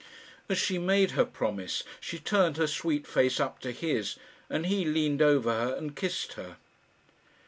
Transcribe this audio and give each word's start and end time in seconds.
As 0.49 0.57
she 0.57 0.79
made 0.79 1.11
her 1.11 1.25
promise 1.25 1.83
she 1.99 2.17
turned 2.17 2.57
her 2.57 2.65
sweet 2.65 3.05
face 3.05 3.39
up 3.39 3.59
to 3.59 3.69
his, 3.71 4.17
and 4.49 4.65
he 4.65 4.83
leaned 4.83 5.21
over 5.21 5.53
her, 5.53 5.75
and 5.75 5.95
kissed 5.95 6.33
her. 6.33 6.57